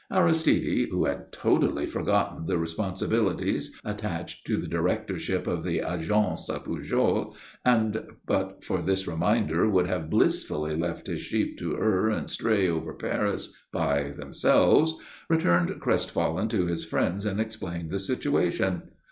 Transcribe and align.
Aristide, 0.09 0.87
who 0.89 1.05
had 1.05 1.31
totally 1.31 1.85
forgotten 1.85 2.47
the 2.47 2.57
responsibilities 2.57 3.71
attached 3.85 4.47
to 4.47 4.57
the 4.57 4.67
directorship 4.67 5.45
of 5.45 5.63
the 5.63 5.77
Agence 5.83 6.49
Pujol 6.63 7.35
and, 7.63 8.07
but 8.25 8.63
for 8.63 8.81
this 8.81 9.05
reminder, 9.07 9.69
would 9.69 9.85
have 9.85 10.09
blissfully 10.09 10.75
left 10.75 11.05
his 11.05 11.21
sheep 11.21 11.55
to 11.59 11.77
err 11.77 12.09
and 12.09 12.31
stray 12.31 12.67
over 12.67 12.95
Paris 12.95 13.53
by 13.71 14.09
themselves, 14.17 14.95
returned 15.29 15.79
crestfallen 15.79 16.47
to 16.47 16.65
his 16.65 16.83
friends 16.83 17.23
and 17.23 17.39
explained 17.39 17.91
the 17.91 17.99
situation. 17.99 18.81